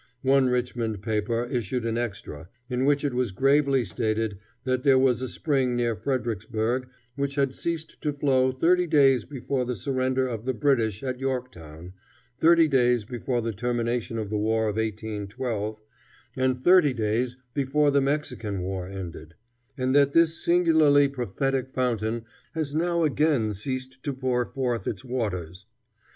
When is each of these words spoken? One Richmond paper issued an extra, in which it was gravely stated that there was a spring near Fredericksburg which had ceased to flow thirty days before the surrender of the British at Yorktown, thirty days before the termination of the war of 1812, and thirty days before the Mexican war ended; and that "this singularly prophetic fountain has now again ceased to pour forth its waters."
One 0.23 0.49
Richmond 0.49 1.03
paper 1.03 1.45
issued 1.45 1.85
an 1.85 1.95
extra, 1.95 2.49
in 2.71 2.85
which 2.85 3.03
it 3.03 3.13
was 3.13 3.31
gravely 3.31 3.85
stated 3.85 4.39
that 4.63 4.81
there 4.81 4.97
was 4.97 5.21
a 5.21 5.29
spring 5.29 5.75
near 5.75 5.95
Fredericksburg 5.95 6.89
which 7.15 7.35
had 7.35 7.53
ceased 7.53 8.01
to 8.01 8.11
flow 8.11 8.51
thirty 8.51 8.87
days 8.87 9.25
before 9.25 9.63
the 9.63 9.75
surrender 9.75 10.27
of 10.27 10.45
the 10.45 10.55
British 10.55 11.03
at 11.03 11.19
Yorktown, 11.19 11.93
thirty 12.39 12.67
days 12.67 13.05
before 13.05 13.41
the 13.43 13.53
termination 13.53 14.17
of 14.17 14.31
the 14.31 14.39
war 14.39 14.67
of 14.69 14.77
1812, 14.77 15.79
and 16.35 16.57
thirty 16.59 16.93
days 16.95 17.37
before 17.53 17.91
the 17.91 18.01
Mexican 18.01 18.61
war 18.63 18.87
ended; 18.87 19.35
and 19.77 19.95
that 19.95 20.13
"this 20.13 20.43
singularly 20.43 21.07
prophetic 21.07 21.69
fountain 21.69 22.25
has 22.53 22.73
now 22.73 23.03
again 23.03 23.53
ceased 23.53 24.01
to 24.01 24.13
pour 24.13 24.47
forth 24.47 24.87
its 24.87 25.05
waters." 25.05 25.67